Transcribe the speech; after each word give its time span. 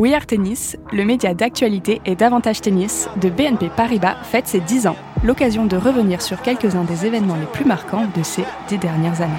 We 0.00 0.14
Are 0.14 0.24
Tennis, 0.24 0.78
le 0.92 1.04
média 1.04 1.34
d'actualité 1.34 2.00
et 2.06 2.16
d'avantage 2.16 2.62
tennis 2.62 3.06
de 3.20 3.28
BNP 3.28 3.68
Paribas 3.68 4.16
fête 4.22 4.48
ses 4.48 4.60
10 4.60 4.86
ans, 4.86 4.96
l'occasion 5.22 5.66
de 5.66 5.76
revenir 5.76 6.22
sur 6.22 6.40
quelques-uns 6.40 6.84
des 6.84 7.04
événements 7.04 7.36
les 7.36 7.44
plus 7.44 7.66
marquants 7.66 8.06
de 8.16 8.22
ces 8.22 8.44
10 8.68 8.78
dernières 8.78 9.20
années. 9.20 9.34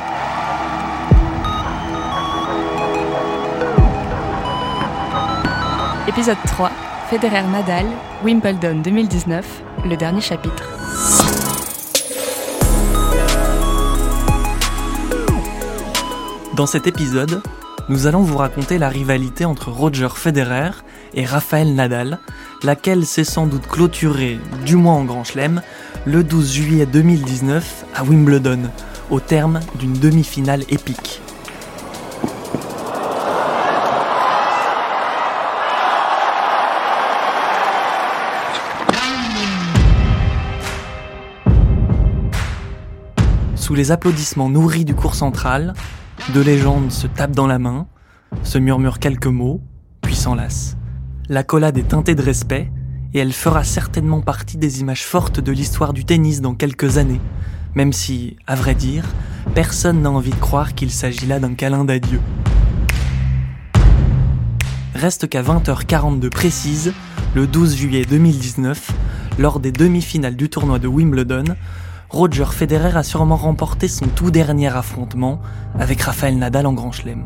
Épisode 6.08 6.38
3, 6.46 6.70
Federer 7.10 7.42
Nadal, 7.52 7.88
Wimbledon 8.24 8.82
2019, 8.84 9.64
le 9.86 9.98
dernier 9.98 10.22
chapitre. 10.22 10.70
Dans 16.56 16.68
cet 16.68 16.86
épisode, 16.86 17.42
nous 17.92 18.08
allons 18.08 18.22
vous 18.22 18.38
raconter 18.38 18.78
la 18.78 18.88
rivalité 18.88 19.44
entre 19.44 19.70
Roger 19.70 20.08
Federer 20.16 20.72
et 21.14 21.26
Rafael 21.26 21.76
Nadal, 21.76 22.20
laquelle 22.64 23.06
s'est 23.06 23.26
sans 23.26 23.48
doute 23.48 23.68
clôturée, 23.68 24.40
du 24.66 24.78
moins 24.78 24.94
en 24.94 25.04
Grand 25.04 25.26
Chelem, 25.26 25.62
le 26.06 26.24
12 26.24 26.54
juillet 26.54 26.86
2019 26.86 27.84
à 27.94 28.06
Wimbledon, 28.06 28.62
au 29.10 29.20
terme 29.20 29.60
d'une 29.76 29.92
demi-finale 29.92 30.64
épique. 30.70 31.20
Sous 43.58 43.76
les 43.76 43.92
applaudissements 43.92 44.50
nourris 44.50 44.86
du 44.86 44.96
cours 44.96 45.16
central, 45.16 45.74
deux 46.30 46.42
légendes 46.42 46.92
se 46.92 47.08
tapent 47.08 47.36
dans 47.36 47.48
la 47.48 47.60
main, 47.60 47.88
se 48.44 48.58
murmurent 48.58 49.00
quelques 49.00 49.28
mots, 49.28 49.62
puis 50.02 50.16
s'enlacent. 50.16 50.78
L'accolade 51.28 51.78
est 51.78 51.90
teintée 51.90 52.16
de 52.16 52.22
respect, 52.22 52.72
et 53.14 53.20
elle 53.20 53.34
fera 53.34 53.64
certainement 53.64 54.22
partie 54.22 54.58
des 54.58 54.80
images 54.80 55.04
fortes 55.04 55.40
de 55.40 55.52
l'histoire 55.52 55.92
du 55.92 56.06
tennis 56.06 56.40
dans 56.40 56.56
quelques 56.56 56.98
années, 56.98 57.20
même 57.76 57.92
si, 57.92 58.38
à 58.48 58.56
vrai 58.56 58.76
dire, 58.76 59.06
personne 59.54 60.02
n'a 60.02 60.12
envie 60.12 60.32
de 60.32 60.36
croire 60.36 60.74
qu'il 60.76 60.92
s'agit 60.92 61.26
là 61.26 61.40
d'un 61.40 61.54
câlin 61.54 61.84
d'adieu. 61.84 62.22
Reste 64.96 65.28
qu'à 65.28 65.42
20h42 65.42 66.30
précise, 66.30 66.94
le 67.36 67.48
12 67.48 67.76
juillet 67.76 68.06
2019, 68.06 68.92
lors 69.40 69.60
des 69.60 69.72
demi-finales 69.72 70.36
du 70.36 70.50
tournoi 70.50 70.80
de 70.80 70.88
Wimbledon, 70.88 71.56
Roger 72.12 72.48
Federer 72.52 72.98
a 72.98 73.04
sûrement 73.04 73.38
remporté 73.38 73.88
son 73.88 74.06
tout 74.08 74.32
dernier 74.32 74.68
affrontement 74.68 75.40
avec 75.80 76.02
Rafael 76.02 76.38
Nadal 76.38 76.66
en 76.68 76.74
Grand 76.74 76.92
Chelem. 76.92 77.24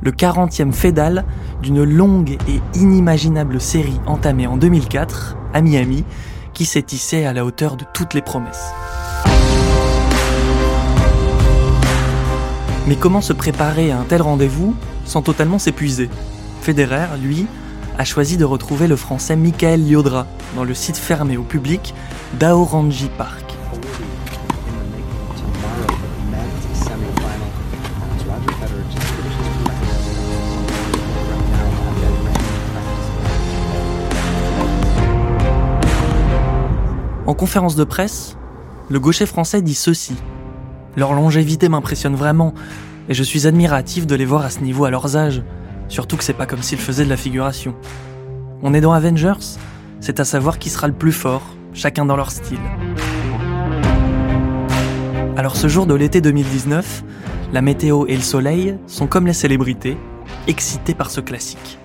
Le 0.00 0.10
40e 0.10 0.72
fédal 0.72 1.24
d'une 1.62 1.84
longue 1.84 2.38
et 2.48 2.60
inimaginable 2.76 3.60
série 3.60 4.00
entamée 4.04 4.48
en 4.48 4.56
2004 4.56 5.36
à 5.54 5.60
Miami 5.60 6.04
qui 6.54 6.64
s'est 6.64 6.82
tissée 6.82 7.24
à 7.24 7.32
la 7.32 7.44
hauteur 7.44 7.76
de 7.76 7.84
toutes 7.94 8.14
les 8.14 8.20
promesses. 8.20 8.72
Mais 12.88 12.96
comment 12.96 13.20
se 13.20 13.32
préparer 13.32 13.92
à 13.92 13.98
un 14.00 14.04
tel 14.04 14.22
rendez-vous 14.22 14.74
sans 15.04 15.22
totalement 15.22 15.60
s'épuiser? 15.60 16.10
Federer, 16.62 17.06
lui, 17.22 17.46
a 17.96 18.04
choisi 18.04 18.36
de 18.36 18.44
retrouver 18.44 18.88
le 18.88 18.96
français 18.96 19.36
Michael 19.36 19.88
Liodra 19.88 20.26
dans 20.56 20.64
le 20.64 20.74
site 20.74 20.96
fermé 20.96 21.36
au 21.36 21.44
public 21.44 21.94
d'Aorangi 22.40 23.08
Park. 23.16 23.51
En 37.26 37.34
conférence 37.34 37.76
de 37.76 37.84
presse, 37.84 38.36
le 38.90 39.00
gaucher 39.00 39.26
français 39.26 39.62
dit 39.62 39.74
ceci. 39.74 40.16
Leur 40.96 41.14
longévité 41.14 41.68
m'impressionne 41.68 42.14
vraiment, 42.14 42.52
et 43.08 43.14
je 43.14 43.22
suis 43.22 43.46
admiratif 43.46 44.06
de 44.06 44.14
les 44.14 44.24
voir 44.24 44.44
à 44.44 44.50
ce 44.50 44.60
niveau 44.60 44.84
à 44.84 44.90
leurs 44.90 45.16
âges, 45.16 45.42
surtout 45.88 46.16
que 46.16 46.24
c'est 46.24 46.34
pas 46.34 46.46
comme 46.46 46.62
s'ils 46.62 46.78
faisaient 46.78 47.04
de 47.04 47.08
la 47.08 47.16
figuration. 47.16 47.74
On 48.62 48.74
est 48.74 48.80
dans 48.80 48.92
Avengers, 48.92 49.56
c'est 50.00 50.20
à 50.20 50.24
savoir 50.24 50.58
qui 50.58 50.68
sera 50.68 50.88
le 50.88 50.92
plus 50.92 51.12
fort, 51.12 51.42
chacun 51.72 52.04
dans 52.04 52.16
leur 52.16 52.30
style. 52.30 52.60
Alors 55.36 55.56
ce 55.56 55.68
jour 55.68 55.86
de 55.86 55.94
l'été 55.94 56.20
2019, 56.20 57.04
la 57.52 57.60
météo 57.60 58.06
et 58.06 58.16
le 58.16 58.22
soleil 58.22 58.76
sont 58.86 59.06
comme 59.06 59.26
les 59.26 59.34
célébrités, 59.34 59.98
excités 60.46 60.94
par 60.94 61.10
ce 61.10 61.20
classique. 61.20 61.78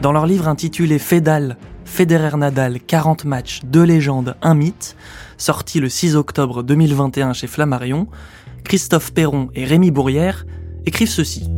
Dans 0.00 0.12
leur 0.12 0.26
livre 0.26 0.46
intitulé 0.48 0.98
Fédal, 0.98 1.56
Federer 1.84 2.36
Nadal 2.36 2.78
40 2.80 3.24
matchs, 3.24 3.60
2 3.64 3.82
légendes, 3.82 4.36
1 4.42 4.54
mythe, 4.54 4.96
sorti 5.36 5.80
le 5.80 5.88
6 5.88 6.14
octobre 6.14 6.62
2021 6.62 7.32
chez 7.32 7.48
Flammarion, 7.48 8.06
Christophe 8.64 9.12
Perron 9.12 9.48
et 9.54 9.64
Rémi 9.64 9.90
Bourrière 9.90 10.46
écrivent 10.86 11.08
ceci. 11.08 11.48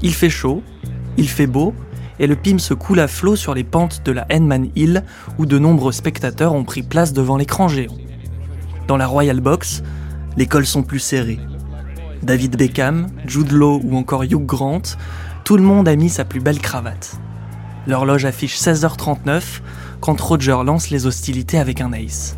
Il 0.00 0.14
fait 0.14 0.30
chaud, 0.30 0.62
il 1.16 1.28
fait 1.28 1.48
beau, 1.48 1.74
et 2.20 2.28
le 2.28 2.36
PIM 2.36 2.58
se 2.58 2.72
coule 2.72 3.00
à 3.00 3.08
flot 3.08 3.34
sur 3.34 3.52
les 3.52 3.64
pentes 3.64 4.02
de 4.04 4.12
la 4.12 4.26
Henman 4.30 4.70
Hill 4.76 5.02
où 5.38 5.46
de 5.46 5.58
nombreux 5.58 5.92
spectateurs 5.92 6.54
ont 6.54 6.64
pris 6.64 6.82
place 6.82 7.12
devant 7.12 7.36
l'écran 7.36 7.66
géant. 7.66 7.96
Dans 8.88 8.96
la 8.96 9.06
Royal 9.06 9.40
Box, 9.40 9.82
les 10.36 10.46
cols 10.46 10.66
sont 10.66 10.82
plus 10.82 10.98
serrés. 10.98 11.38
David 12.22 12.56
Beckham, 12.56 13.08
Jude 13.26 13.52
Law 13.52 13.80
ou 13.84 13.96
encore 13.96 14.24
Hugh 14.24 14.44
Grant 14.44 14.82
tout 15.44 15.56
le 15.56 15.62
monde 15.62 15.88
a 15.88 15.96
mis 15.96 16.10
sa 16.10 16.26
plus 16.26 16.40
belle 16.40 16.58
cravate. 16.58 17.16
L'horloge 17.86 18.26
affiche 18.26 18.58
16h39 18.58 19.60
quand 19.98 20.20
Roger 20.20 20.58
lance 20.62 20.90
les 20.90 21.06
hostilités 21.06 21.58
avec 21.58 21.80
un 21.80 21.94
ace. 21.94 22.36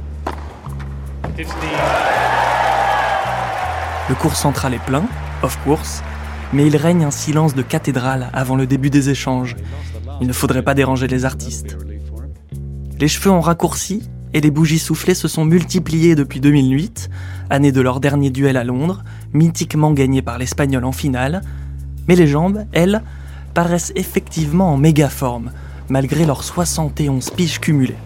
Le 4.08 4.14
cours 4.14 4.36
central 4.36 4.74
est 4.74 4.84
plein, 4.84 5.02
of 5.42 5.58
course, 5.64 6.04
mais 6.52 6.66
il 6.68 6.76
règne 6.76 7.04
un 7.04 7.10
silence 7.10 7.56
de 7.56 7.62
cathédrale 7.62 8.30
avant 8.32 8.54
le 8.54 8.68
début 8.68 8.90
des 8.90 9.10
échanges. 9.10 9.56
Il 10.20 10.28
ne 10.28 10.32
faudrait 10.32 10.62
pas 10.62 10.74
déranger 10.74 11.08
les 11.08 11.24
artistes. 11.24 11.78
Les 13.00 13.08
cheveux 13.08 13.30
ont 13.32 13.40
raccourci 13.40 14.08
et 14.32 14.40
les 14.40 14.50
bougies 14.50 14.78
soufflées 14.78 15.14
se 15.14 15.28
sont 15.28 15.44
multipliées 15.44 16.14
depuis 16.14 16.40
2008, 16.40 17.10
année 17.50 17.72
de 17.72 17.80
leur 17.80 18.00
dernier 18.00 18.30
duel 18.30 18.56
à 18.56 18.64
Londres, 18.64 19.02
mythiquement 19.32 19.92
gagné 19.92 20.22
par 20.22 20.38
l'Espagnol 20.38 20.84
en 20.84 20.92
finale, 20.92 21.42
mais 22.08 22.16
les 22.16 22.26
jambes, 22.26 22.64
elles, 22.72 23.02
paraissent 23.54 23.92
effectivement 23.96 24.72
en 24.72 24.76
méga 24.76 25.08
forme, 25.08 25.52
malgré 25.88 26.24
leurs 26.24 26.44
71 26.44 27.30
piges 27.30 27.60
cumulées. 27.60 27.96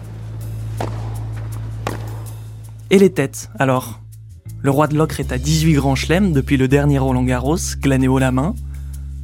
Et 2.89 2.99
les 2.99 3.11
têtes, 3.11 3.49
alors? 3.59 3.99
Le 4.61 4.71
roi 4.71 4.87
de 4.87 4.95
l'ocre 4.95 5.19
est 5.19 5.31
à 5.31 5.37
18 5.37 5.73
grands 5.73 5.95
chelems 5.95 6.33
depuis 6.33 6.57
le 6.57 6.67
dernier 6.67 6.97
Roland 6.97 7.23
Garros, 7.23 7.57
glané 7.79 8.07
haut 8.07 8.17
la 8.17 8.31
main. 8.31 8.55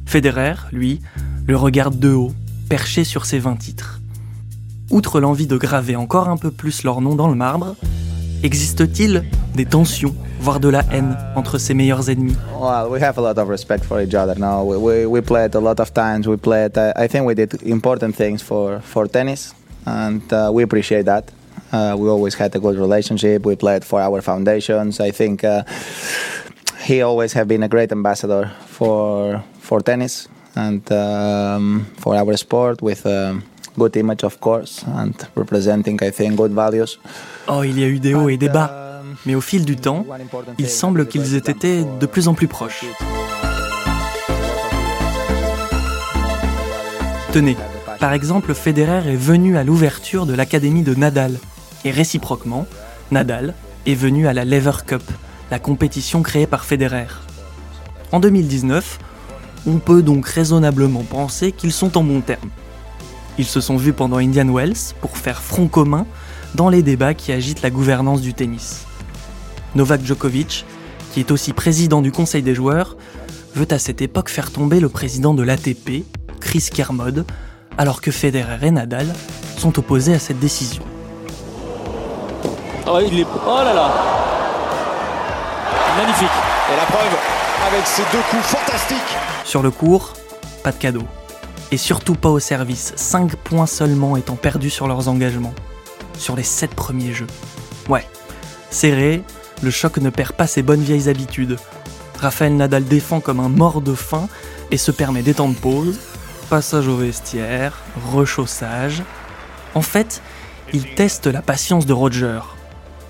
Federer, 0.06 0.54
lui, 0.72 1.00
le 1.46 1.56
regarde 1.56 1.98
de 1.98 2.12
haut, 2.12 2.32
perché 2.68 3.02
sur 3.02 3.26
ses 3.26 3.40
20 3.40 3.56
titres. 3.56 4.01
Outre 4.90 5.20
l'envie 5.20 5.46
de 5.46 5.56
graver 5.56 5.96
encore 5.96 6.28
un 6.28 6.36
peu 6.36 6.50
plus 6.50 6.82
leur 6.82 7.00
nom 7.00 7.14
dans 7.14 7.28
le 7.28 7.34
marbre, 7.34 7.76
existe-t-il 8.42 9.24
des 9.54 9.64
tensions 9.64 10.14
voire 10.42 10.58
de 10.58 10.68
la 10.68 10.82
haine 10.90 11.16
entre 11.36 11.58
ses 11.58 11.72
meilleurs 11.72 12.10
ennemis? 12.10 12.36
Well, 12.60 12.90
we 12.90 13.00
have 13.00 13.16
a 13.16 13.20
lot 13.20 13.38
of 13.38 13.48
respect 13.48 13.84
for 13.84 14.00
each 14.00 14.14
other 14.14 14.34
now. 14.38 14.64
We, 14.64 15.06
we, 15.06 15.20
played 15.20 15.54
a 15.54 15.60
lot 15.60 15.78
of 15.78 15.94
times. 15.94 16.26
We 16.26 16.36
played. 16.36 16.76
Uh, 16.76 16.92
I 16.96 17.06
think 17.06 17.26
we 17.26 17.34
did 17.34 17.62
important 17.62 18.16
things 18.16 18.42
for 18.42 18.80
for 18.80 19.06
tennis, 19.06 19.54
and 19.86 20.22
uh, 20.32 20.50
we 20.52 20.62
appreciate 20.64 21.04
that. 21.04 21.30
Uh, 21.72 21.94
we 21.96 22.08
always 22.08 22.34
had 22.34 22.54
a 22.56 22.58
good 22.58 22.76
relationship. 22.76 23.46
We 23.46 23.56
played 23.56 23.84
for 23.84 24.00
our 24.00 24.20
foundations. 24.20 25.00
I 25.00 25.12
think 25.12 25.44
uh, 25.44 25.62
he 26.84 27.02
always 27.02 27.32
have 27.34 27.46
been 27.46 27.62
a 27.62 27.68
great 27.68 27.92
ambassador 27.92 28.50
for 28.66 29.42
for 29.60 29.80
tennis 29.80 30.28
and 30.56 30.82
um, 30.90 31.86
for 31.98 32.16
our 32.16 32.36
sport 32.36 32.82
with. 32.82 33.06
a 33.06 33.40
good 33.76 33.96
image 33.96 34.24
of 34.24 34.38
course 34.38 34.84
and 34.96 35.12
representing 35.36 35.98
I 36.02 36.10
think 36.10 36.36
good 36.36 36.52
values. 36.52 36.98
Oh, 37.48 37.62
il 37.64 37.78
y 37.78 37.84
a 37.84 37.88
eu 37.88 37.98
des 37.98 38.14
hauts 38.14 38.28
et 38.28 38.36
des 38.36 38.48
bas 38.48 38.82
mais 39.26 39.34
au 39.34 39.40
fil 39.40 39.64
du 39.64 39.76
temps, 39.76 40.06
il 40.58 40.68
semble 40.68 41.06
qu'ils 41.06 41.34
aient 41.34 41.50
été 41.50 41.84
de 42.00 42.06
plus 42.06 42.28
en 42.28 42.34
plus 42.34 42.48
proches. 42.48 42.84
Tenez, 47.32 47.56
par 47.98 48.12
exemple, 48.12 48.52
Federer 48.54 49.10
est 49.10 49.16
venu 49.16 49.56
à 49.56 49.64
l'ouverture 49.64 50.26
de 50.26 50.34
l'académie 50.34 50.82
de 50.82 50.94
Nadal, 50.94 51.38
et 51.84 51.90
réciproquement, 51.90 52.66
Nadal 53.10 53.54
est 53.86 53.94
venu 53.94 54.26
à 54.26 54.32
la 54.32 54.44
Lever 54.44 54.84
Cup, 54.86 55.02
la 55.50 55.58
compétition 55.58 56.22
créée 56.22 56.46
par 56.46 56.64
Federer. 56.64 57.06
En 58.12 58.20
2019, 58.20 58.98
on 59.66 59.78
peut 59.78 60.02
donc 60.02 60.26
raisonnablement 60.26 61.04
penser 61.04 61.52
qu'ils 61.52 61.72
sont 61.72 61.96
en 61.96 62.04
bons 62.04 62.20
termes. 62.20 62.50
Ils 63.38 63.46
se 63.46 63.60
sont 63.60 63.76
vus 63.76 63.92
pendant 63.92 64.18
Indian 64.18 64.48
Wells 64.52 64.94
pour 65.00 65.16
faire 65.16 65.42
front 65.42 65.68
commun 65.68 66.06
dans 66.54 66.68
les 66.68 66.82
débats 66.82 67.14
qui 67.14 67.32
agitent 67.32 67.62
la 67.62 67.70
gouvernance 67.70 68.20
du 68.20 68.34
tennis. 68.34 68.84
Novak 69.74 70.04
Djokovic, 70.04 70.66
qui 71.12 71.20
est 71.20 71.30
aussi 71.30 71.52
président 71.52 72.02
du 72.02 72.12
conseil 72.12 72.42
des 72.42 72.54
joueurs, 72.54 72.96
veut 73.54 73.68
à 73.70 73.78
cette 73.78 74.02
époque 74.02 74.28
faire 74.28 74.50
tomber 74.50 74.80
le 74.80 74.88
président 74.88 75.32
de 75.34 75.42
l'ATP, 75.42 76.04
Chris 76.40 76.68
Kermode, 76.72 77.24
alors 77.78 78.00
que 78.02 78.10
Federer 78.10 78.66
et 78.66 78.70
Nadal 78.70 79.06
sont 79.56 79.78
opposés 79.78 80.14
à 80.14 80.18
cette 80.18 80.38
décision. 80.38 80.82
Oh, 82.86 82.98
il 83.00 83.20
est... 83.20 83.26
oh 83.46 83.62
là 83.64 83.72
là 83.72 83.90
Magnifique 85.96 86.28
Et 86.72 86.76
la 86.76 86.84
preuve 86.84 87.18
avec 87.68 87.86
ces 87.86 88.02
deux 88.12 88.22
coups 88.30 88.42
fantastiques 88.44 89.16
Sur 89.44 89.62
le 89.62 89.70
cours, 89.70 90.14
pas 90.64 90.72
de 90.72 90.78
cadeau. 90.78 91.02
Et 91.72 91.78
surtout 91.78 92.14
pas 92.14 92.28
au 92.28 92.38
service, 92.38 92.92
5 92.96 93.34
points 93.36 93.66
seulement 93.66 94.18
étant 94.18 94.36
perdus 94.36 94.68
sur 94.68 94.86
leurs 94.86 95.08
engagements. 95.08 95.54
Sur 96.18 96.36
les 96.36 96.42
7 96.42 96.74
premiers 96.74 97.14
jeux. 97.14 97.26
Ouais, 97.88 98.06
serré, 98.70 99.22
le 99.62 99.70
choc 99.70 99.96
ne 99.96 100.10
perd 100.10 100.32
pas 100.32 100.46
ses 100.46 100.62
bonnes 100.62 100.82
vieilles 100.82 101.08
habitudes. 101.08 101.56
Raphaël 102.18 102.54
Nadal 102.54 102.84
défend 102.84 103.20
comme 103.20 103.40
un 103.40 103.48
mort 103.48 103.80
de 103.80 103.94
faim 103.94 104.28
et 104.70 104.76
se 104.76 104.90
permet 104.90 105.22
des 105.22 105.32
temps 105.32 105.48
de 105.48 105.56
pause, 105.56 105.98
passage 106.50 106.88
au 106.88 106.96
vestiaire, 106.96 107.78
rechaussage. 108.12 109.02
En 109.74 109.82
fait, 109.82 110.20
il 110.74 110.94
teste 110.94 111.26
la 111.26 111.40
patience 111.40 111.86
de 111.86 111.94
Roger. 111.94 112.40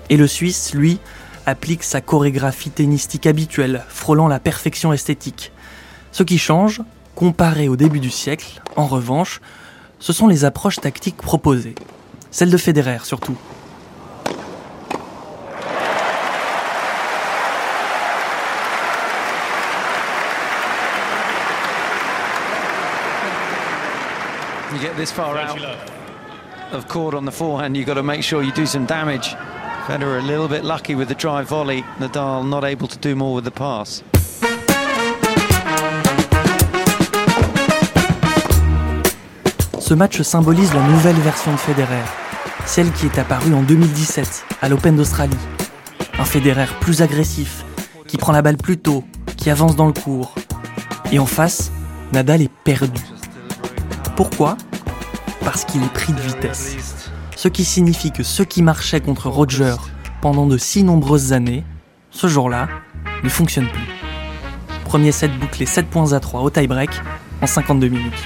Et 0.09 0.15
le 0.15 0.25
Suisse, 0.25 0.73
lui, 0.73 0.99
applique 1.45 1.83
sa 1.83 1.99
chorégraphie 1.99 2.71
tennistique 2.71 3.27
habituelle, 3.27 3.83
frôlant 3.89 4.29
la 4.29 4.39
perfection 4.39 4.93
esthétique. 4.93 5.51
Ce 6.13 6.23
qui 6.23 6.37
change, 6.37 6.81
comparé 7.15 7.69
au 7.69 7.75
début 7.75 7.99
du 7.99 8.09
siècle, 8.09 8.61
en 8.75 8.87
revanche, 8.87 9.41
ce 9.99 10.13
sont 10.13 10.27
les 10.27 10.45
approches 10.45 10.79
tactiques 10.79 11.17
proposées. 11.17 11.75
Celles 12.31 12.51
de 12.51 12.57
Federer 12.57 12.99
surtout. 13.03 13.37
You 24.73 24.79
get 24.79 24.95
this 24.97 25.11
far 25.11 25.37
out 25.37 25.59
of 26.71 26.87
court 26.87 27.13
on 27.13 27.25
the 27.25 27.31
forehand, 27.31 27.75
you've 27.77 27.85
got 27.85 27.95
to 27.95 28.03
make 28.03 28.23
sure 28.23 28.41
you 28.41 28.51
do 28.51 28.65
some 28.65 28.85
damage. 28.85 29.35
Federer 29.85 30.19
a 30.19 30.21
little 30.21 30.47
bit 30.47 30.63
lucky 30.63 30.95
with 30.95 31.09
the 31.09 31.15
drive 31.15 31.47
volley. 31.47 31.83
Nadal 31.99 32.47
not 32.47 32.63
able 32.63 32.87
to 32.87 32.97
do 32.97 33.15
more 33.15 33.35
with 33.35 33.43
the 33.43 33.51
pass. 33.51 34.01
Ce 39.83 39.93
match 39.93 40.21
symbolise 40.21 40.73
la 40.73 40.81
nouvelle 40.81 41.17
version 41.17 41.51
de 41.51 41.57
Federer, 41.57 42.05
celle 42.65 42.89
qui 42.93 43.05
est 43.05 43.19
apparue 43.19 43.53
en 43.53 43.63
2017 43.63 44.45
à 44.61 44.69
l'Open 44.69 44.95
d'Australie. 44.95 45.35
Un 46.17 46.23
Federer 46.23 46.67
plus 46.79 47.01
agressif, 47.01 47.65
qui 48.07 48.15
prend 48.15 48.31
la 48.31 48.41
balle 48.41 48.55
plus 48.55 48.77
tôt, 48.77 49.03
qui 49.35 49.49
avance 49.49 49.75
dans 49.75 49.87
le 49.87 49.91
cours. 49.91 50.35
Et 51.11 51.19
en 51.19 51.25
face, 51.25 51.73
Nadal 52.13 52.41
est 52.41 52.51
perdu. 52.63 53.01
Pourquoi? 54.15 54.55
Parce 55.43 55.65
qu'il 55.65 55.83
est 55.83 55.93
pris 55.93 56.13
de 56.13 56.21
vitesse. 56.21 56.77
Ce 57.35 57.49
qui 57.49 57.65
signifie 57.65 58.13
que 58.13 58.23
ceux 58.23 58.45
qui 58.45 58.63
marchaient 58.63 59.01
contre 59.01 59.27
Roger 59.27 59.75
pendant 60.21 60.47
de 60.47 60.57
si 60.57 60.83
nombreuses 60.83 61.33
années, 61.33 61.65
ce 62.09 62.27
jour-là, 62.27 62.69
ne 63.21 63.27
fonctionnent 63.27 63.69
plus. 63.69 63.89
Premier 64.85 65.11
set 65.11 65.37
bouclé 65.39 65.65
7 65.65 65.89
points 65.89 66.13
à 66.13 66.21
3 66.21 66.39
au 66.39 66.49
tie-break 66.49 66.89
en 67.41 67.47
52 67.47 67.89
minutes. 67.89 68.23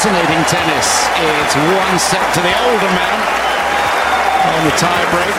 Fascinating 0.00 0.44
tennis. 0.48 0.88
It's 1.42 1.56
one 1.56 1.98
set 1.98 2.32
to 2.32 2.40
the 2.40 2.54
older 2.68 2.90
man 3.00 3.18
on 4.54 4.64
the 4.66 4.74
tie-break. 4.78 5.34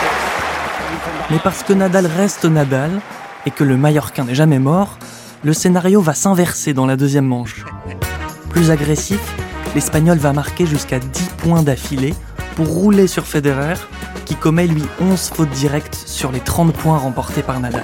Mais 1.30 1.38
parce 1.42 1.64
que 1.64 1.72
Nadal 1.72 2.06
reste 2.06 2.44
Nadal 2.44 3.00
et 3.44 3.50
que 3.50 3.64
le 3.64 3.76
Mallorquin 3.76 4.24
n'est 4.24 4.36
jamais 4.36 4.60
mort, 4.60 4.98
le 5.42 5.52
scénario 5.52 6.00
va 6.00 6.14
s'inverser 6.14 6.74
dans 6.74 6.86
la 6.86 6.94
deuxième 6.94 7.26
manche. 7.26 7.64
Plus 8.50 8.70
agressif, 8.70 9.20
l'Espagnol 9.74 10.18
va 10.18 10.32
marquer 10.32 10.64
jusqu'à 10.64 11.00
10 11.00 11.30
points 11.38 11.62
d'affilée 11.64 12.14
pour 12.54 12.68
rouler 12.68 13.08
sur 13.08 13.26
Federer, 13.26 13.74
qui 14.26 14.36
commet 14.36 14.68
lui 14.68 14.84
11 15.00 15.32
fautes 15.34 15.50
directes 15.50 16.00
sur 16.06 16.30
les 16.30 16.40
30 16.40 16.72
points 16.72 16.98
remportés 16.98 17.42
par 17.42 17.58
Nadal. 17.58 17.82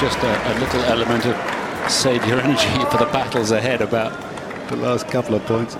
Just 0.00 0.18
a, 0.22 0.52
a 0.52 0.54
little 0.58 0.82
element 0.84 1.26
of 1.26 1.36
save 1.88 2.26
your 2.26 2.40
energy 2.40 2.68
for 2.90 2.98
the 2.98 3.10
battles 3.12 3.52
ahead 3.52 3.82
about 3.82 4.12
the 4.68 4.76
last 4.76 5.08
couple 5.08 5.34
of 5.34 5.42
points. 5.46 5.76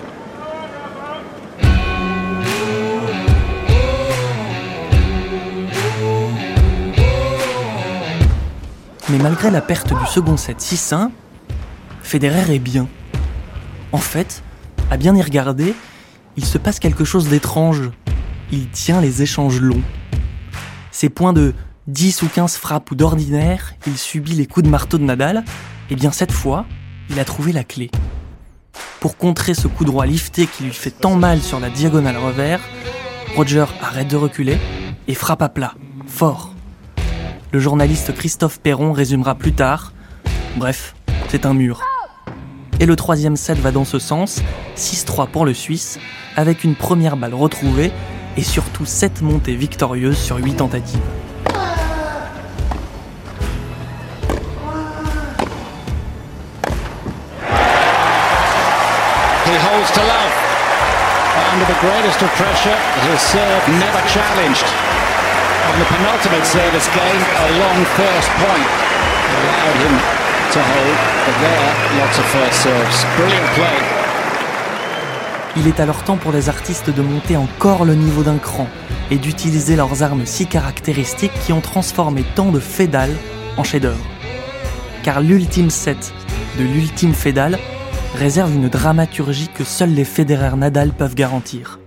Mais 9.09 9.17
malgré 9.17 9.51
la 9.51 9.59
perte 9.59 9.89
du 9.89 10.05
second 10.05 10.37
set 10.37 10.59
6-1, 10.61 11.09
Federer 12.01 12.55
est 12.55 12.59
bien. 12.59 12.87
En 13.91 13.97
fait, 13.97 14.41
à 14.89 14.95
bien 14.95 15.13
y 15.15 15.21
regarder, 15.21 15.75
il 16.37 16.45
se 16.45 16.57
passe 16.57 16.79
quelque 16.79 17.03
chose 17.03 17.27
d'étrange. 17.27 17.89
Il 18.53 18.69
tient 18.69 19.01
les 19.01 19.21
échanges 19.21 19.59
longs. 19.59 19.83
Ces 20.91 21.09
points 21.09 21.33
de 21.33 21.53
10 21.91 22.21
ou 22.21 22.27
15 22.29 22.55
frappes 22.55 22.89
ou 22.91 22.95
d'ordinaire, 22.95 23.73
il 23.85 23.97
subit 23.97 24.31
les 24.31 24.45
coups 24.45 24.63
de 24.63 24.69
marteau 24.69 24.97
de 24.97 25.03
Nadal, 25.03 25.43
et 25.89 25.95
bien 25.95 26.13
cette 26.13 26.31
fois, 26.31 26.65
il 27.09 27.19
a 27.19 27.25
trouvé 27.25 27.51
la 27.51 27.65
clé. 27.65 27.91
Pour 29.01 29.17
contrer 29.17 29.53
ce 29.53 29.67
coup 29.67 29.83
droit 29.83 30.05
lifté 30.05 30.47
qui 30.47 30.63
lui 30.63 30.71
fait 30.71 30.91
tant 30.91 31.15
mal 31.15 31.41
sur 31.41 31.59
la 31.59 31.69
diagonale 31.69 32.15
revers, 32.15 32.61
Roger 33.35 33.65
arrête 33.81 34.07
de 34.07 34.15
reculer 34.15 34.57
et 35.09 35.13
frappe 35.13 35.41
à 35.41 35.49
plat, 35.49 35.73
fort. 36.07 36.53
Le 37.51 37.59
journaliste 37.59 38.13
Christophe 38.15 38.61
Perron 38.61 38.93
résumera 38.93 39.35
plus 39.35 39.51
tard. 39.51 39.91
Bref, 40.55 40.95
c'est 41.27 41.45
un 41.45 41.53
mur. 41.53 41.81
Et 42.79 42.85
le 42.85 42.95
troisième 42.95 43.35
set 43.35 43.57
va 43.57 43.71
dans 43.71 43.85
ce 43.85 43.99
sens, 43.99 44.41
6-3 44.77 45.27
pour 45.27 45.43
le 45.43 45.53
Suisse, 45.53 45.99
avec 46.37 46.63
une 46.63 46.75
première 46.75 47.17
balle 47.17 47.33
retrouvée 47.33 47.91
et 48.37 48.43
surtout 48.43 48.85
7 48.85 49.21
montées 49.21 49.55
victorieuses 49.55 50.17
sur 50.17 50.37
8 50.37 50.53
tentatives. 50.53 51.01
The 61.71 61.79
greatest 61.87 62.21
of 62.21 62.29
pressure, 62.35 62.77
his 63.07 63.21
serve 63.33 63.63
never 63.85 64.01
challenged. 64.15 64.67
On 65.69 65.75
the 65.79 65.87
penultimate 65.93 66.45
service 66.45 66.87
game, 66.99 67.21
a 67.47 67.49
long 67.63 67.79
first 67.99 68.29
point 68.43 68.67
allowed 69.37 69.77
him 69.83 69.95
to 70.53 70.59
hold, 70.71 70.97
but 71.25 71.35
there, 71.43 71.69
lots 71.99 72.17
of 72.19 72.25
first 72.35 72.57
serves. 72.65 72.97
Brilliant 73.15 73.49
play. 73.55 73.77
Il 75.55 75.67
est 75.67 75.79
alors 75.79 76.03
temps 76.03 76.17
pour 76.17 76.33
les 76.33 76.49
artistes 76.49 76.89
de 76.89 77.01
monter 77.01 77.37
encore 77.37 77.85
le 77.85 77.95
niveau 77.95 78.23
d'un 78.23 78.37
cran 78.37 78.67
et 79.09 79.17
d'utiliser 79.17 79.77
leurs 79.77 80.03
armes 80.03 80.25
si 80.25 80.47
caractéristiques 80.47 81.37
qui 81.45 81.53
ont 81.53 81.61
transformé 81.61 82.23
tant 82.35 82.51
de 82.51 82.59
Fédal 82.59 83.11
en 83.57 83.63
chef-d'œuvre. 83.63 84.05
Car 85.03 85.21
l'ultime 85.21 85.69
set 85.69 86.13
de 86.59 86.63
l'ultime 86.63 87.13
Fédal 87.13 87.57
réserve 88.21 88.53
une 88.53 88.69
dramaturgie 88.69 89.47
que 89.47 89.63
seuls 89.63 89.95
les 89.95 90.05
Federer 90.05 90.55
Nadal 90.55 90.91
peuvent 90.91 91.15
garantir. 91.15 91.79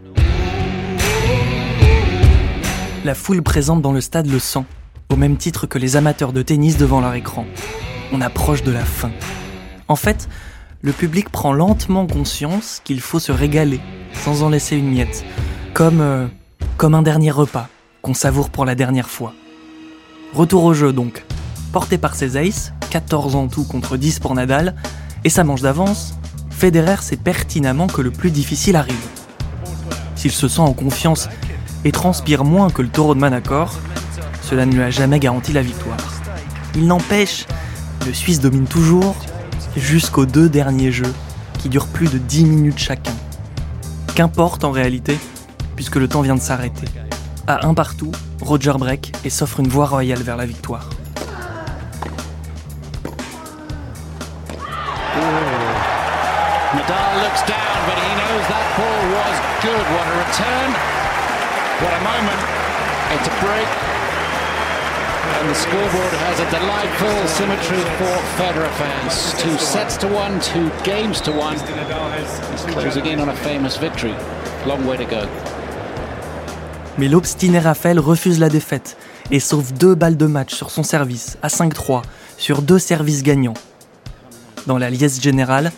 La 3.04 3.14
foule 3.14 3.40
présente 3.40 3.82
dans 3.82 3.92
le 3.92 4.00
stade 4.00 4.26
le 4.26 4.40
sent, 4.40 4.64
au 5.12 5.16
même 5.16 5.36
titre 5.36 5.68
que 5.68 5.78
les 5.78 5.94
amateurs 5.94 6.32
de 6.32 6.42
tennis 6.42 6.76
devant 6.76 7.00
leur 7.00 7.14
écran. 7.14 7.46
On 8.10 8.20
approche 8.20 8.64
de 8.64 8.72
la 8.72 8.84
fin. 8.84 9.12
En 9.86 9.94
fait, 9.94 10.28
le 10.82 10.90
public 10.90 11.30
prend 11.30 11.52
lentement 11.52 12.04
conscience 12.04 12.82
qu'il 12.82 13.00
faut 13.00 13.20
se 13.20 13.30
régaler, 13.30 13.78
sans 14.12 14.42
en 14.42 14.48
laisser 14.48 14.76
une 14.76 14.90
miette, 14.90 15.24
comme, 15.72 16.00
euh, 16.00 16.26
comme 16.76 16.96
un 16.96 17.02
dernier 17.02 17.30
repas 17.30 17.68
qu'on 18.02 18.12
savoure 18.12 18.50
pour 18.50 18.64
la 18.64 18.74
dernière 18.74 19.08
fois. 19.08 19.34
Retour 20.32 20.64
au 20.64 20.74
jeu 20.74 20.92
donc, 20.92 21.24
porté 21.70 21.96
par 21.96 22.16
ses 22.16 22.36
aces, 22.36 22.72
14 22.90 23.36
en 23.36 23.46
tout 23.46 23.62
contre 23.62 23.96
10 23.96 24.18
pour 24.18 24.34
Nadal, 24.34 24.74
et 25.22 25.30
sa 25.30 25.44
manche 25.44 25.62
d'avance, 25.62 26.14
Federer 26.64 27.02
sait 27.02 27.18
pertinemment 27.18 27.88
que 27.88 28.00
le 28.00 28.10
plus 28.10 28.30
difficile 28.30 28.76
arrive. 28.76 28.96
S'il 30.16 30.30
se 30.30 30.48
sent 30.48 30.62
en 30.62 30.72
confiance 30.72 31.28
et 31.84 31.92
transpire 31.92 32.42
moins 32.42 32.70
que 32.70 32.80
le 32.80 32.88
taureau 32.88 33.14
de 33.14 33.20
Manacor, 33.20 33.70
cela 34.40 34.64
ne 34.64 34.72
lui 34.72 34.82
a 34.82 34.88
jamais 34.88 35.18
garanti 35.18 35.52
la 35.52 35.60
victoire. 35.60 35.98
Il 36.74 36.86
n'empêche, 36.86 37.46
le 38.06 38.14
Suisse 38.14 38.40
domine 38.40 38.64
toujours 38.64 39.14
jusqu'aux 39.76 40.24
deux 40.24 40.48
derniers 40.48 40.90
jeux, 40.90 41.12
qui 41.58 41.68
durent 41.68 41.88
plus 41.88 42.10
de 42.10 42.16
10 42.16 42.46
minutes 42.46 42.78
chacun. 42.78 43.12
Qu'importe 44.14 44.64
en 44.64 44.70
réalité, 44.70 45.18
puisque 45.76 45.96
le 45.96 46.08
temps 46.08 46.22
vient 46.22 46.34
de 46.34 46.40
s'arrêter. 46.40 46.88
À 47.46 47.66
un 47.66 47.74
partout, 47.74 48.12
Roger 48.40 48.72
break 48.78 49.12
et 49.22 49.28
s'offre 49.28 49.60
une 49.60 49.68
voie 49.68 49.84
royale 49.84 50.22
vers 50.22 50.38
la 50.38 50.46
victoire. 50.46 50.88
Good. 59.64 59.86
What 59.96 60.06
a 60.12 60.14
return. 60.24 60.70
What 61.82 61.92
a 61.96 62.02
moment. 62.04 62.40
It's 63.16 63.28
a 63.32 63.34
break. 63.40 63.68
And 65.36 65.48
the 65.48 65.54
scoreboard 65.54 66.14
has 66.26 66.36
a 66.40 66.48
delightful 66.50 67.16
symmetry 67.38 67.82
for 67.98 68.14
Federer 68.38 68.70
fans. 68.80 69.32
Two 69.42 69.56
sets 69.58 69.96
to 69.98 70.06
one, 70.08 70.38
two 70.40 70.68
games 70.84 71.20
to 71.22 71.32
one. 71.32 71.56
He's 71.56 72.64
closing 72.74 73.06
in 73.06 73.20
on 73.20 73.30
a 73.30 73.36
famous 73.36 73.78
victory. 73.78 74.14
Long 74.66 74.86
way 74.86 74.98
to 74.98 75.06
go. 75.06 75.26
Mais 76.98 77.08
l'obstiné 77.08 77.58
Raphaël 77.58 77.98
refuse 77.98 78.38
la 78.38 78.48
défaite 78.48 78.96
et 79.30 79.40
sauve 79.40 79.72
deux 79.72 79.94
balles 79.94 80.16
de 80.16 80.26
match 80.26 80.54
sur 80.54 80.70
son 80.70 80.82
service 80.82 81.38
à 81.42 81.48
5-3 81.48 82.02
sur 82.36 82.60
deux 82.62 82.78
services 82.78 83.22
gagnants. 83.22 83.54
Dans 84.66 84.78
la 84.78 84.90
liesse 84.90 85.20
générale, 85.20 85.72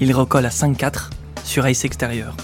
il 0.00 0.12
recolle 0.12 0.46
à 0.46 0.50
5-4 0.50 1.10
sur 1.42 1.66
ace 1.66 1.84
extérieur. 1.84 2.34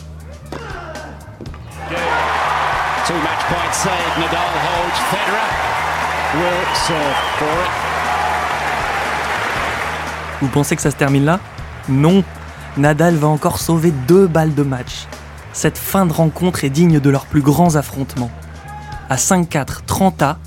Vous 10.40 10.48
pensez 10.48 10.74
que 10.74 10.82
ça 10.82 10.90
se 10.90 10.96
termine 10.96 11.24
là? 11.24 11.38
Non 11.88 12.24
Nadal 12.76 13.14
va 13.14 13.28
encore 13.28 13.60
sauver 13.60 13.92
deux 13.92 14.26
balles 14.26 14.56
de 14.56 14.64
match. 14.64 15.06
Cette 15.52 15.78
fin 15.78 16.04
de 16.04 16.12
rencontre 16.12 16.64
est 16.64 16.70
digne 16.70 16.98
de 16.98 17.08
leurs 17.08 17.26
plus 17.26 17.42
grands 17.42 17.76
affrontements. 17.76 18.32
À 19.08 19.14
5-4, 19.14 19.84
30 19.86 20.22
A, 20.22 20.38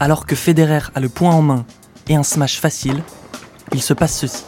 alors 0.00 0.24
que 0.24 0.34
Federer 0.34 0.88
a 0.94 1.00
le 1.00 1.10
point 1.10 1.32
en 1.32 1.42
main 1.42 1.66
et 2.08 2.16
un 2.16 2.22
smash 2.22 2.58
facile, 2.58 3.02
il 3.74 3.82
se 3.82 3.92
passe 3.92 4.16
ceci. 4.16 4.44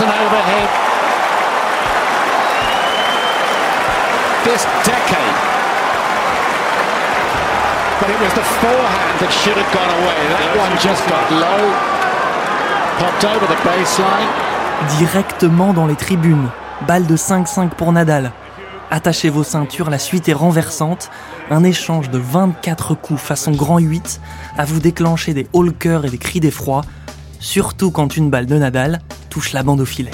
Seen 0.00 0.08
him 0.08 0.14
miss 0.14 0.16
an 0.16 0.26
overhead 0.26 0.68
this 4.44 4.64
decade. 4.84 5.36
But 8.00 8.08
it 8.08 8.20
was 8.20 8.32
the 8.34 8.46
forehand 8.60 9.20
that 9.20 9.30
should 9.30 9.56
have 9.56 9.70
gone 9.72 9.90
away. 10.00 10.20
That 10.32 10.56
one 10.56 10.72
just 10.80 11.02
got 11.08 11.30
low, 11.30 11.62
popped 12.98 13.24
over 13.24 13.46
the 13.46 13.60
baseline. 13.62 14.28
Directement 14.98 15.74
dans 15.74 15.86
les 15.86 15.96
tribunes. 15.96 16.48
Balle 16.88 17.06
de 17.06 17.16
5-5 17.16 17.70
pour 17.70 17.92
Nadal. 17.92 18.32
Attachez 18.90 19.28
vos 19.28 19.44
ceintures, 19.44 19.90
la 19.90 19.98
suite 19.98 20.28
est 20.30 20.32
renversante. 20.32 21.10
Un 21.50 21.62
échange 21.62 22.08
de 22.08 22.18
24 22.18 22.94
coups 22.94 23.20
façon 23.20 23.52
grand 23.52 23.78
8 23.78 24.20
à 24.56 24.64
vous 24.64 24.80
déclencher 24.80 25.34
des 25.34 25.46
haut 25.52 25.66
et 25.66 26.08
des 26.08 26.18
cris 26.18 26.40
d'effroi, 26.40 26.80
surtout 27.38 27.90
quand 27.90 28.16
une 28.16 28.30
balle 28.30 28.46
de 28.46 28.56
Nadal 28.56 29.00
touche 29.30 29.52
la 29.52 29.62
bande 29.62 29.80
au 29.80 29.86
filet. 29.86 30.10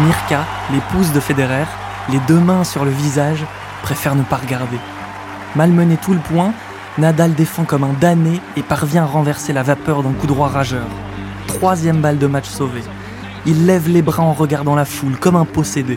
Mirka, 0.00 0.44
l'épouse 0.72 1.12
de 1.12 1.20
Federer, 1.20 1.66
les 2.10 2.18
deux 2.26 2.40
mains 2.40 2.64
sur 2.64 2.84
le 2.84 2.90
visage, 2.90 3.44
préfère 3.82 4.16
ne 4.16 4.24
pas 4.24 4.38
regarder. 4.38 4.78
Malmené 5.54 5.96
tout 5.96 6.12
le 6.12 6.18
point, 6.18 6.52
Nadal 6.98 7.34
défend 7.34 7.64
comme 7.64 7.84
un 7.84 7.92
damné 8.00 8.40
et 8.56 8.62
parvient 8.62 9.04
à 9.04 9.06
renverser 9.06 9.52
la 9.52 9.62
vapeur 9.62 10.02
d'un 10.02 10.12
coup 10.12 10.26
droit 10.26 10.48
rageur. 10.48 10.86
Troisième 11.46 12.00
balle 12.00 12.18
de 12.18 12.26
match 12.26 12.48
sauvée. 12.48 12.82
Il 13.46 13.66
lève 13.66 13.88
les 13.88 14.02
bras 14.02 14.24
en 14.24 14.32
regardant 14.32 14.74
la 14.74 14.84
foule 14.84 15.16
comme 15.16 15.36
un 15.36 15.44
possédé. 15.44 15.96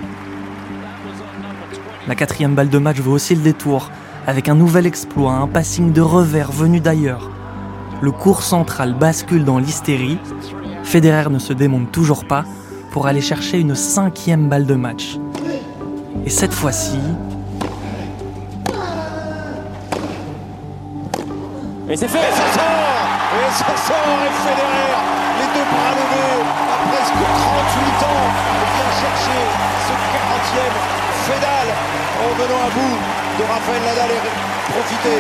La 2.07 2.13
quatrième 2.13 2.53
balle 2.53 2.69
de 2.69 2.77
match 2.77 2.99
vaut 2.99 3.13
aussi 3.13 3.33
le 3.33 3.41
détour, 3.41 3.89
avec 4.27 4.47
un 4.47 4.55
nouvel 4.55 4.85
exploit, 4.85 5.33
un 5.33 5.47
passing 5.47 5.91
de 5.91 6.01
revers 6.01 6.51
venu 6.51 6.79
d'ailleurs. 6.81 7.31
Le 8.01 8.11
cours 8.11 8.43
central 8.43 8.93
bascule 8.93 9.43
dans 9.43 9.57
l'hystérie. 9.57 10.19
Federer 10.83 11.31
ne 11.31 11.39
se 11.39 11.53
démonte 11.53 11.91
toujours 11.91 12.25
pas 12.25 12.45
pour 12.97 13.05
aller 13.05 13.21
chercher 13.21 13.59
une 13.59 13.75
cinquième 13.75 14.49
balle 14.49 14.65
de 14.65 14.73
match. 14.73 15.19
Et 16.25 16.31
cette 16.31 16.51
fois-ci, 16.51 16.97
Et 21.91 21.95
c'est 21.95 22.07
fait 22.07 22.17
Et 22.17 22.33
ça 22.41 22.47
sort 22.57 22.97
Et 23.37 23.51
ça 23.53 23.73
sort 23.85 24.17
Et 24.25 24.33
Federer, 24.41 24.93
les 25.37 25.49
deux 25.53 25.67
bras 25.69 25.93
levés, 25.93 26.41
à 26.41 26.77
presque 26.89 27.21
38 27.21 28.09
ans, 28.09 28.25
vient 28.73 28.93
chercher 29.05 29.41
ce 29.85 29.93
40e 30.17 30.77
fédal 31.29 31.67
en 32.25 32.29
venant 32.33 32.61
à 32.65 32.69
bout 32.73 32.97
de 33.37 33.43
Rafael 33.45 33.81
Nadal 33.85 34.09
et 34.09 34.23
profiter 34.73 35.19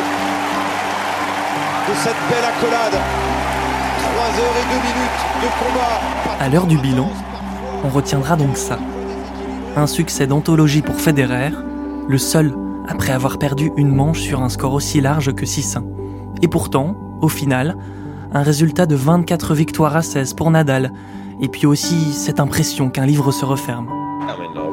de 1.87 1.93
cette 1.93 2.21
belle 2.27 2.47
accolade. 2.53 2.97
3 4.17 4.25
heures 4.41 4.57
et 4.61 4.65
2 4.65 4.81
minutes 4.81 5.21
de 5.43 5.47
combat. 5.61 6.43
à 6.43 6.49
l'heure 6.49 6.65
du 6.65 6.77
bilan, 6.77 7.09
on 7.83 7.89
retiendra 7.89 8.35
donc 8.35 8.57
ça. 8.57 8.79
Un 9.75 9.87
succès 9.87 10.27
d'anthologie 10.27 10.81
pour 10.81 10.95
Federer, 10.95 11.51
le 12.07 12.17
seul 12.17 12.55
après 12.87 13.11
avoir 13.11 13.37
perdu 13.37 13.71
une 13.77 13.93
manche 13.93 14.21
sur 14.21 14.41
un 14.41 14.49
score 14.49 14.73
aussi 14.73 15.01
large 15.01 15.33
que 15.33 15.45
6-1. 15.45 15.83
Et 16.41 16.47
pourtant, 16.47 16.95
au 17.21 17.27
final, 17.27 17.77
un 18.33 18.41
résultat 18.41 18.85
de 18.85 18.95
24 18.95 19.53
victoires 19.53 19.95
à 19.95 20.01
16 20.01 20.33
pour 20.33 20.51
Nadal, 20.51 20.93
et 21.41 21.47
puis 21.47 21.65
aussi 21.65 22.13
cette 22.13 22.39
impression 22.39 22.89
qu'un 22.89 23.05
livre 23.05 23.31
se 23.31 23.45
referme. 23.45 23.96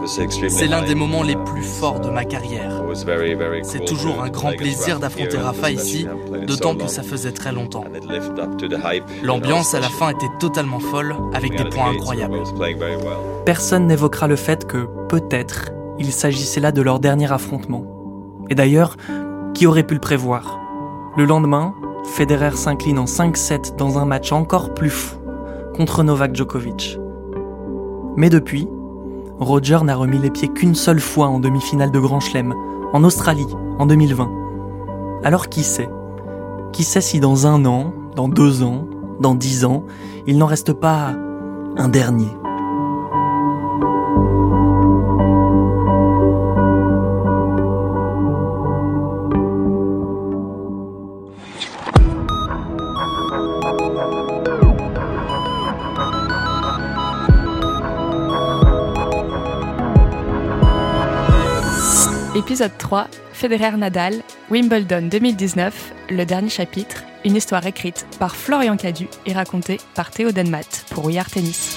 C'est 0.06 0.66
l'un 0.66 0.82
des 0.82 0.94
moments 0.94 1.22
les 1.22 1.36
plus 1.36 1.62
forts 1.62 2.00
de 2.00 2.10
ma 2.10 2.24
carrière. 2.24 2.82
C'est 3.62 3.84
toujours 3.84 4.22
un 4.22 4.28
grand 4.28 4.52
plaisir 4.52 5.00
d'affronter 5.00 5.38
Rafa 5.38 5.70
ici, 5.70 6.06
d'autant 6.46 6.74
que 6.74 6.86
ça 6.88 7.02
faisait 7.02 7.32
très 7.32 7.52
longtemps. 7.52 7.84
L'ambiance 9.22 9.74
à 9.74 9.80
la 9.80 9.88
fin 9.88 10.10
était 10.10 10.30
totalement 10.38 10.80
folle, 10.80 11.14
avec 11.32 11.56
des 11.56 11.64
points 11.64 11.90
incroyables. 11.90 12.42
Personne 13.44 13.86
n'évoquera 13.86 14.26
le 14.26 14.36
fait 14.36 14.66
que, 14.66 14.86
peut-être, 15.08 15.70
il 15.98 16.12
s'agissait 16.12 16.60
là 16.60 16.72
de 16.72 16.82
leur 16.82 17.00
dernier 17.00 17.32
affrontement. 17.32 17.84
Et 18.50 18.54
d'ailleurs, 18.54 18.96
qui 19.54 19.66
aurait 19.66 19.86
pu 19.86 19.94
le 19.94 20.00
prévoir? 20.00 20.60
Le 21.16 21.24
lendemain, 21.24 21.74
Federer 22.04 22.56
s'incline 22.56 22.98
en 22.98 23.04
5-7 23.04 23.76
dans 23.76 23.98
un 23.98 24.04
match 24.04 24.32
encore 24.32 24.74
plus 24.74 24.90
fou 24.90 25.16
contre 25.74 26.02
Novak 26.02 26.34
Djokovic. 26.34 26.98
Mais 28.16 28.30
depuis, 28.30 28.68
Roger 29.44 29.78
n'a 29.84 29.94
remis 29.94 30.18
les 30.18 30.30
pieds 30.30 30.48
qu'une 30.48 30.74
seule 30.74 31.00
fois 31.00 31.28
en 31.28 31.38
demi-finale 31.38 31.90
de 31.90 31.98
Grand 31.98 32.18
Chelem, 32.18 32.54
en 32.92 33.04
Australie, 33.04 33.46
en 33.78 33.86
2020. 33.86 34.30
Alors 35.22 35.48
qui 35.48 35.62
sait? 35.62 35.90
Qui 36.72 36.82
sait 36.82 37.02
si 37.02 37.20
dans 37.20 37.46
un 37.46 37.64
an, 37.66 37.92
dans 38.16 38.28
deux 38.28 38.62
ans, 38.62 38.86
dans 39.20 39.34
dix 39.34 39.64
ans, 39.64 39.84
il 40.26 40.38
n'en 40.38 40.46
reste 40.46 40.72
pas 40.72 41.14
un 41.76 41.88
dernier? 41.88 42.28
Épisode 62.44 62.76
3, 62.76 63.08
Federer-Nadal, 63.32 64.22
Wimbledon 64.50 65.08
2019, 65.08 65.94
le 66.10 66.26
dernier 66.26 66.50
chapitre, 66.50 67.02
une 67.24 67.36
histoire 67.36 67.66
écrite 67.66 68.06
par 68.18 68.36
Florian 68.36 68.76
Cadu 68.76 69.08
et 69.24 69.32
racontée 69.32 69.80
par 69.94 70.10
Théo 70.10 70.30
Denmat 70.30 70.84
pour 70.90 71.06
We 71.06 71.16
Tennis. 71.32 71.73